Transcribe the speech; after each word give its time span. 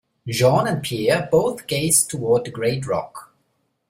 Jeanne 0.27 0.65
and 0.65 0.81
Pierre 0.81 1.29
both 1.31 1.67
gazed 1.67 2.09
toward 2.09 2.43
the 2.45 2.49
great 2.49 2.87
rock. 2.87 3.35